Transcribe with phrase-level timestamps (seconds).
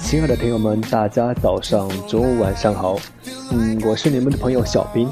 [0.00, 2.96] 亲爱的朋友们，大家早上、中午、晚上好。
[3.50, 5.08] 嗯，我是你们的朋友小兵。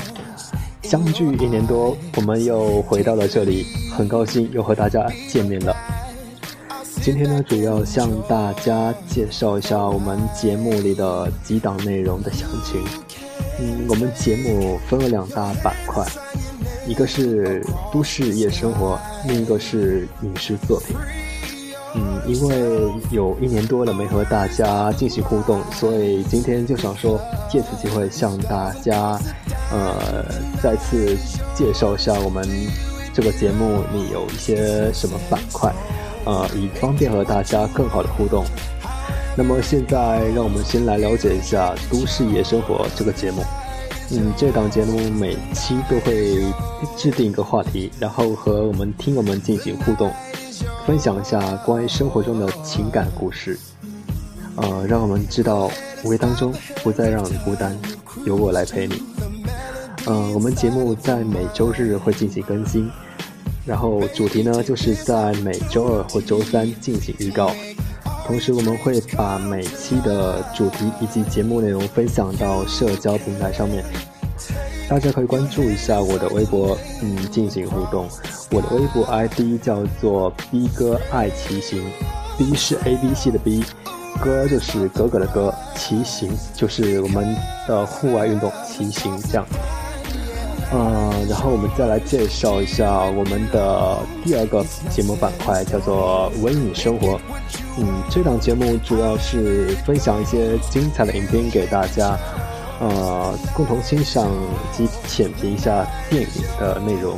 [0.83, 3.65] 相聚一年多，我们又回到了这里，
[3.97, 5.75] 很高兴又和大家见面了。
[7.03, 12.83] 今天呢，主要向大家介绍一下我们节目里的几档内容的详情。
[13.59, 16.05] 嗯，我们节目分了两大板块，
[16.87, 20.95] 一个是都市夜生活，另一个是影视作品。
[21.95, 27.21] 嗯，因为有一年多了没和大家进行互动，所以今天就想说
[27.51, 29.21] 借此机会向大家，
[29.71, 30.25] 呃，
[30.63, 31.17] 再次
[31.55, 32.49] 介绍一下我们
[33.13, 35.71] 这个节目里有一些什么板块，
[36.25, 38.45] 呃，以方便和大家更好的互动。
[39.37, 43.43] 那么现在让我们先来了解一下《都市夜生活》这个节目。
[44.11, 46.43] 嗯，这档节目每期都会
[46.97, 50.11] 制定一个话题，然后和我们听友们进行互动。
[50.85, 53.57] 分享一下关于生活中的情感故事，
[54.57, 55.71] 呃，让我们知道
[56.05, 56.53] 五月当中
[56.83, 57.79] 不再让你孤单，
[58.27, 59.01] 有我来陪你。
[60.07, 62.91] 嗯，我们节目在每周日会进行更新，
[63.65, 67.53] 然后主题呢就是在每周二或周三进行预告，
[68.27, 73.85] 同时我们会把每期的主题以及节目内容分享到社交平台上面。
[74.89, 78.07] 大家可以关注一下我的微博，嗯，进行互动。
[78.51, 81.83] 我的微博 ID 叫做 B 哥爱骑行
[82.37, 83.65] ，B 是 A B C 的 B，
[84.23, 87.35] 哥就是哥哥的哥，骑行就是我们
[87.67, 89.47] 的户外运动骑行这样。
[90.75, 97.19] 嗯，然后我们再来介绍一下我们的第二个节目板块，叫做微影生活。
[97.79, 102.19] 嗯，这档节目主要是分享一些精彩的影片给大家。
[102.81, 104.29] 呃，共同欣赏
[104.77, 107.17] 及浅评一下电影的内容，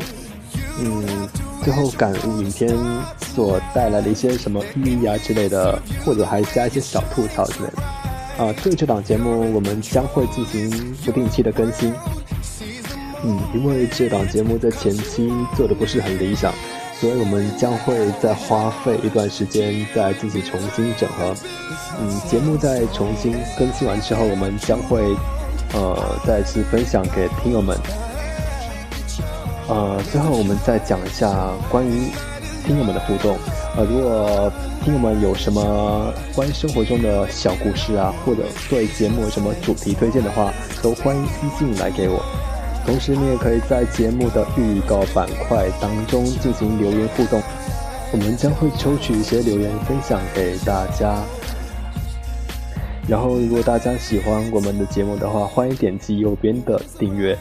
[0.78, 1.26] 嗯，
[1.62, 2.68] 最后感悟影片
[3.34, 8.44] 所带来的一些什么意义啊之类的，或者还加一些小吐槽之类的。
[8.44, 11.94] 啊，对这档节目我们将会进行不定期的更新。
[13.22, 16.52] 嗯，因为这档节目在前期做的不是很理想，
[17.00, 21.34] 所以我们将会再花费一段时间再进行重新整合。
[22.02, 25.00] 嗯，节目在重新更新完之后，我们将会。
[25.74, 27.76] 呃，再次分享给听友们。
[29.68, 32.10] 呃，最后我们再讲一下关于
[32.64, 33.36] 听友们的互动。
[33.76, 34.52] 呃，如果
[34.84, 42.22] 听友们有什么关于生活中的小故事啊，或者对节目什么主题推荐的话，都欢迎私信来给我。
[42.86, 47.42] 同时，你也可以在节目的预告板块当中进行留言互动，
[48.12, 51.16] 我们将会抽取一些留言分享给大家。
[53.06, 57.36] 然后，如果大家喜欢我们的节目的话，欢迎点击右边的订阅，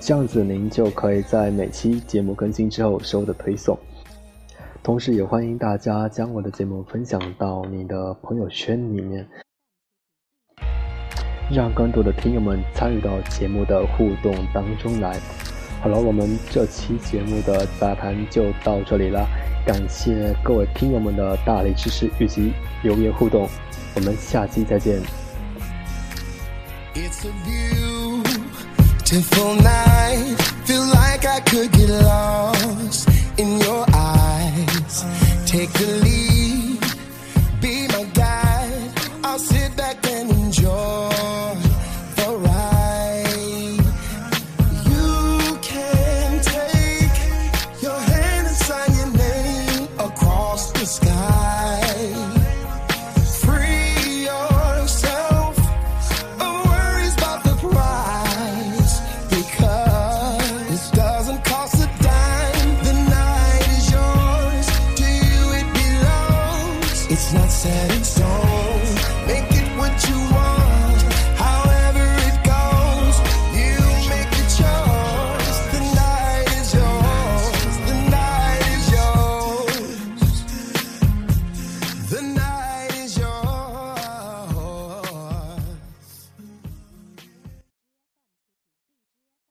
[0.00, 3.78] 这样子您就可以在每期节目更新之后收的推送。
[4.82, 9.28] 同时，也欢迎大家将我的节目分享到你的朋友圈里面，
[11.52, 15.20] 让更多的听友们参与到节目的互动当中来。
[15.82, 19.28] 好了，我们这期节目的杂谈就到这里了，
[19.66, 23.46] 感谢各位听友们的大力支持以及留言互动。
[23.95, 25.01] 我们下期再见。
[26.93, 27.31] It's a
[29.05, 30.37] beautiful night.
[30.65, 35.05] Feel like I could get lost in your eyes.
[35.45, 36.04] Take the lead.